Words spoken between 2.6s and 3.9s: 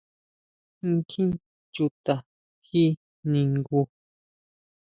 ji ningu?